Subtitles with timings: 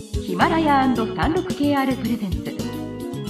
[0.00, 2.38] ヒマラヤ &36KR プレゼンツ。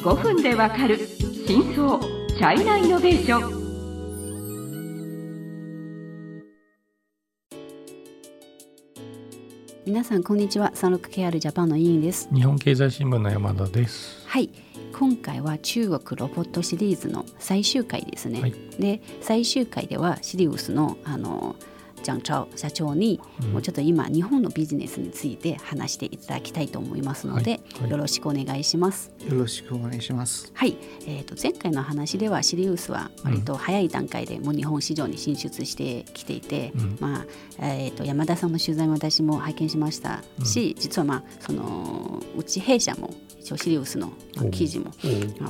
[0.03, 0.99] 5分でわかる
[1.47, 3.61] 真相チャイナイノベーション。
[9.85, 10.71] 皆さんこんにちは。
[10.77, 12.29] 36KR ジャパンの委員です。
[12.33, 14.25] 日本経済新聞の山田です。
[14.29, 14.49] はい。
[14.97, 21.57] 今回は中国ロボットシリーズの最終回ですね、はい、で最終回ではシリウスのあの
[22.03, 23.21] ジャンチャオ社長に、
[23.53, 27.83] もうちょっと今日本のビジネスについて話していただきたいと思いますので、はい。
[27.83, 29.13] はい、よろしくお願いします。
[29.27, 30.51] よろしくお願いします。
[30.55, 37.27] はい、えっ、ー、と前回の話ではシリウスは割と早い段階でもう日本市場に進出してきていて、うん、まあ
[37.59, 43.11] えっ、ー、と山田さんの取材も私も拝見しましたし、うん、実はまあそのうち弊社も
[43.41, 44.13] 一応シリウスの
[44.53, 44.93] 記事も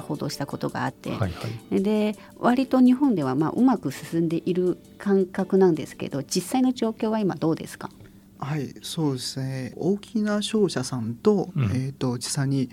[0.00, 1.28] 報道したことがあって、はいは
[1.72, 7.90] い、で割と日本ではまあうまく進んでいる感覚なんですけど実際の状況は今どうですか？
[8.38, 9.74] はいそうですね。
[9.76, 12.70] 大きな商社さんとうん、えーと、実際に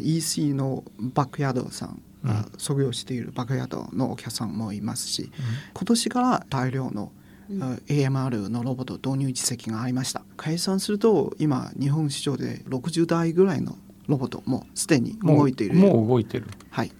[0.00, 5.30] EC のバックヤードさんうん、創業しているバックヤードのお客さんもいますし、うん、
[5.74, 7.10] 今年から大量の
[7.88, 10.22] AMR のロボット導入実績がありました。
[10.38, 13.76] 計算すると今日本市場で60台ぐらいの
[14.08, 15.76] ロボットもすでに動いている。
[15.76, 16.46] もう動いてる。
[16.70, 16.92] はい。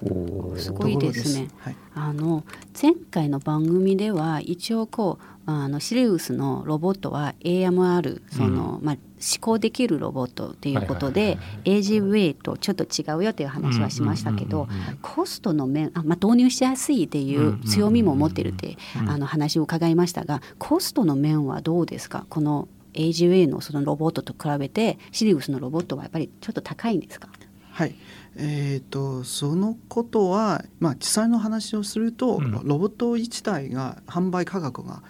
[0.57, 1.49] すごいですね。
[1.59, 2.45] はい、あの
[2.81, 14.69] 前回の番組では一応こうあのシリウスのロボットは AMR その、うん、まあ、思考できるロボットということで AGV とちょっと違うよという話はしましたけど
[15.01, 22.25] コストの面あ、まあ、導入しやすいっていう強みも持ってるってあの話を伺いましたがコストの面はどうですか？
[22.29, 27.29] この AGA のそのロボットと比べてシリウスのロボットはやっぱりちょっと高いんですか？
[27.71, 27.95] はい。
[28.37, 35.03] えーと、そのことは、まあ、実際の話をすると、うん、ロボット自体が販売価格が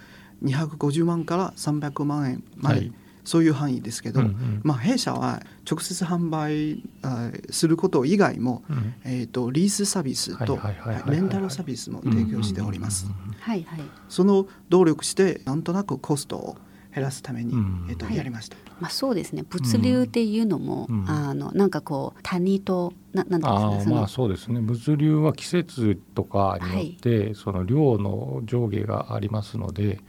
[0.43, 10.59] 250万から300万円まで、はい、そういう範囲ですけど、うんうん、まあ、弊社は直接販売あすること以外も、うん、えーと、リースサービスと
[11.07, 13.07] レンタルサービスも提供しております。
[14.09, 16.57] その努力してなんとなくコストを
[16.93, 17.53] 減らすために、
[17.89, 18.57] えっと、やりました。
[18.79, 19.43] まあ、そうですね。
[19.49, 24.59] 物流っていうのも、うん、あのなんかこう谷とななんですかまあそうですね。
[24.59, 29.99] 物流は季節とかによって、はい、その量の上下がありますので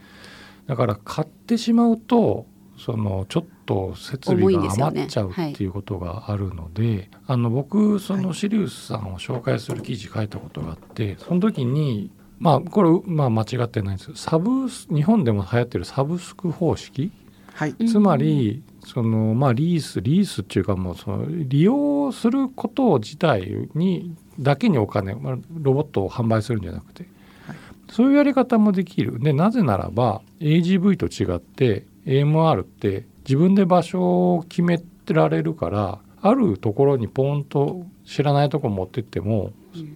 [0.67, 2.47] だから買ってしまうと
[2.77, 12.11] そのちょっと設備が余っちゃうっていうことがあるので、ねはい、あの僕そのシリウスさんを紹介する記事書いたことがあってその時に
[12.45, 14.13] まあこれまあ間違ってないんです。
[14.17, 17.11] サブ日本でも流行ってるサブスク方式、
[17.55, 27.05] はい、つまりそのまあリースリースっていうかもうその利用すること自体にだけにお金、まあ、ロボットを販売するんじゃなくて、
[27.47, 27.57] はい、
[27.91, 29.19] そういうやり方もできる。
[29.21, 39.53] でなぜならば AGV と違って AMR って自分で場所を決められるからあるところにポンと知らないとこ持ってっても、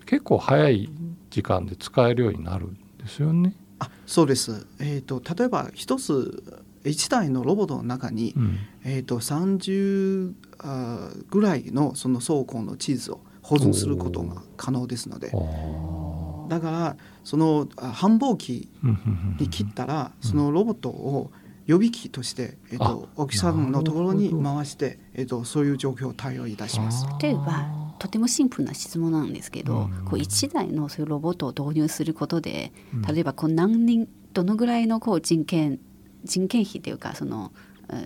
[0.07, 0.89] 結構早い
[1.31, 3.55] 時間で使えるようになるんですよね。
[3.81, 6.43] あそうです、えーと、例えば一つ
[6.85, 15.33] 1台のロボットの中に、うん、えーと、30あぐらいのその倉庫の地図を保存することが可能ですので。
[16.49, 18.71] だからその繁忙期
[19.39, 21.31] に切ったらそのロボットを
[21.67, 27.07] 予備機として、えーと、お客さんのところに回して、えーと、そういう状況を対応いたします。
[27.21, 32.73] 例えばとてもシンプルな質問なんですけど、うん、こう1台のそういうロボットを導入することで、
[33.09, 35.81] 例えばこう何人どのぐらいのこう人件
[36.25, 37.53] 人件費というかその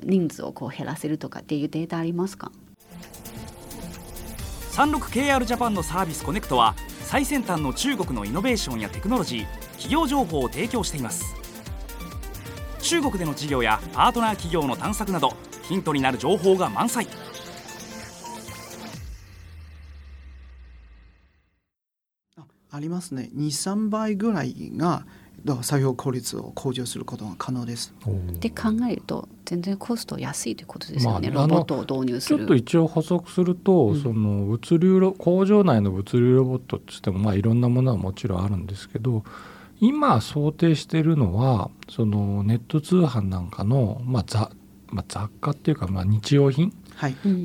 [0.05, 2.53] 人数をこう減らせるとかっていうデータありますか
[4.73, 6.75] ？36KR ジャパンのサービスコネクトは
[7.05, 11.35] 最先端の中国のイノベーションやテクノロジー企業情報を提供しています。
[12.81, 17.07] 中国での事業やパートナー企業の探索などヒントになる情報が満載
[22.75, 23.29] ありますね。
[23.37, 25.05] 23倍ぐらいが
[25.61, 27.93] 作業効率を向上することが可能です。
[28.41, 32.39] で考えると全然コスト安いということですよね、まあ、ロボットを導入する。
[32.39, 39.23] ちょっと一応補足すると、うん、その物流工場内の物流ロボットってってもまあいろんなものはもちろんあるんですけど
[39.79, 44.49] 今想定しているのはそのネット通販なんかの、まあ雑
[44.89, 46.73] まあ、雑貨っていうかまあ日用品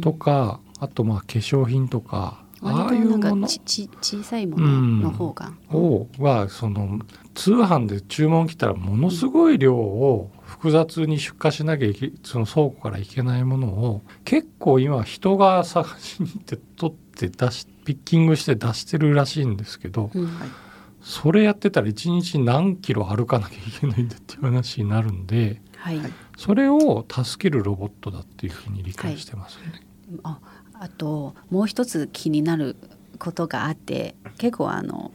[0.02, 3.48] とか、はい、あとまあ化粧品とかああいうもの。
[3.48, 4.68] ち小さいもの
[5.04, 7.00] の方が、うん、をはその
[7.36, 20.30] 通販で注文来たらものすごい量を複雑に出荷しなきゃいけその倉庫からいけないものを結構今人が探しに行って取って出しピッキングして出してるらしいんですけど、うん、
[21.02, 26.00] それやってたら1日何キロ歩かなきゃいけないんだっていう話になるんで、はい、
[26.38, 29.72] それを助けるロボットだっていうふうに理解してますね。
[29.72, 29.87] はい
[30.24, 30.40] あ
[30.74, 32.76] あともう一つ気になる
[33.20, 35.12] ことがあって結構あの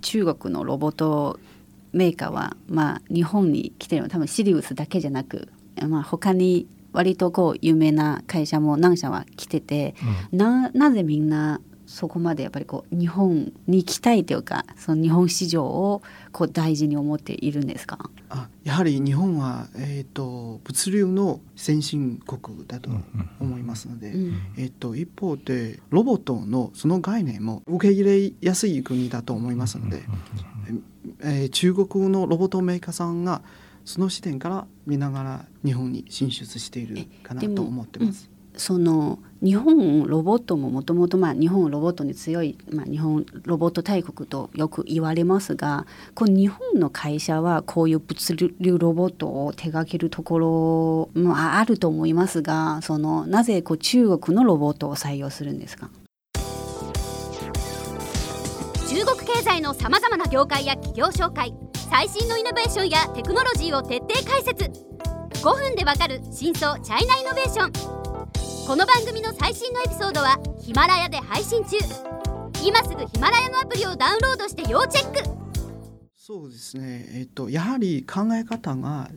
[0.00, 1.38] 中国のロボット
[1.92, 5.48] メーカーは、まあ、日本に来てるのは多分シリウスだけじゃなく、
[5.88, 9.94] まあ、他に割とこう有名な会社も何社は来てて、
[10.32, 16.02] うん、ななぜみんなそこまでやっぱりこう日本に行きたいというかその日本市場を
[16.32, 18.10] こう大事に思っているんですか？
[18.30, 22.90] あやはり日本は、えーと、物流の先進国だと
[23.38, 30.02] 思いますので、うん、えーと、一方でロボットのその概念も受け入れやすい国だと思いますので、
[31.20, 33.42] えー、中国のロボットメーカーさんが
[33.84, 38.30] その視点から見ながら日本に進出しているかなと思ってます。
[38.56, 55.90] その日本ロボットももともと日本ロボットに強い、まあ、日本ロボット大国とよく言われますがこの日本の会社はこういう物流ロボットを手掛けるところもあると思いますがそのなぜこう中国のロボットを採用するんですか？
[58.88, 61.52] 中国経済のさまざまな業界や企業紹介
[61.90, 64.70] 最新のイノベーションやテクノロジーを徹底解説。
[65.42, 68.03] 5分でわかる真相チャイナイノベーション。
[68.66, 71.76] この番組の最新のエピソードはヒマラヤで配信中。
[72.64, 75.22] 今すぐヒマラヤのアプリをダウンロードして要チェック。
[76.16, 79.10] そうですね、えっと、やはり考え方が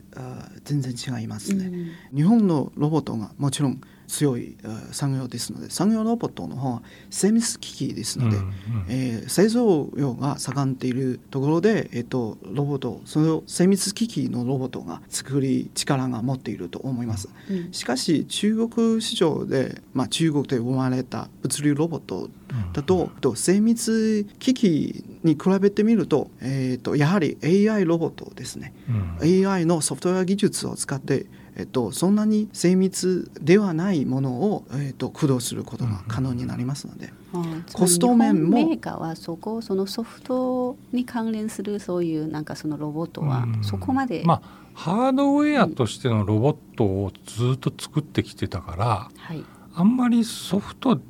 [0.64, 1.64] 全然違いますね、
[2.12, 4.56] うん、日本のロボットがもちろん強い
[4.90, 8.50] 産業ですので産業ロボットの方は精密機器ですので、うんうん、
[8.88, 22.30] えー、製造業が盛んでいるところで、えーと、ロボットその精密機器のロボットが作り力が持っていると思います、うん、しかし中国市場で、まあ、中国で生まれた物流ロボット
[22.72, 28.72] だと,、と精密機器に比べてみると,、えーと、とやはり AI ロボットですね、
[29.20, 31.26] うん、AI のソフトウェア技術を使って
[31.58, 49.44] えっと、そんなに精密ではないものを、えっと、駆動することが可能になりますので、うん、コスト面もメーカーはそこそのソフトに関連するそういうなんかそのロボットはそこまで、まあハードウェアとしてのロボットをずっと作ってきてたから、はい、
[49.74, 51.00] あんまりソフト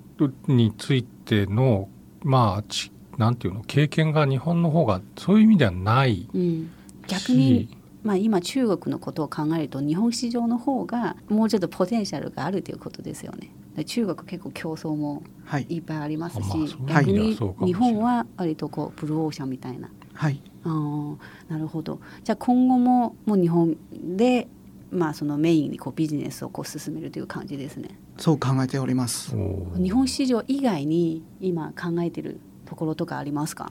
[0.46, 1.90] についての
[2.22, 6.70] まあなんていうの経験が日本の方がそういう意味ではない、うん、
[7.08, 7.68] 逆に
[8.02, 13.50] まあ、今中国のことを考えると日本市場の方がもうちょっとポテンシャルがあるということですよね。
[13.84, 15.22] 中国結構競争も
[15.68, 19.88] いっぱいありますし、はい、逆に日本は割とこうブルーオーシャンみたいな。
[20.14, 21.16] はい、あ
[21.48, 24.48] なるほどじゃあ今後ももう日本で、
[24.90, 27.90] まあ、そのメインにこうビジネスをこう進めるという感じですね。
[28.16, 29.36] そう考えております。
[29.76, 33.70] 日本市場以外に今考えてるところとかありますか？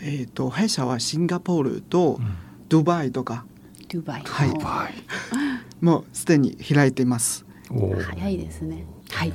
[0.00, 2.20] えっ、と弊社はシンガポールと
[2.68, 3.44] ドバイとか
[3.88, 4.22] ドバイ。
[4.22, 5.84] はい。
[5.84, 7.44] もうすでに開いています。
[7.70, 8.84] 早いですね。
[9.10, 9.32] はい。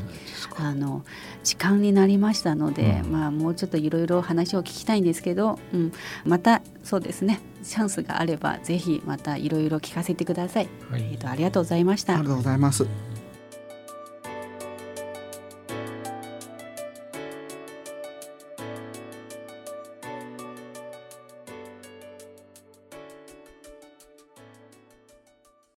[0.56, 1.04] あの
[1.44, 5.92] 時間になりましたので、うん、まあもうちょっといろいろ話を聞きたいんですけど、うん、
[6.26, 7.40] またそうですね。
[7.64, 10.70] チャンスがあればぜひまたいろいろ聞かせてください。
[10.92, 12.14] はい、えっ、ー、とありがとうございました。
[12.14, 12.86] ありがとうございます。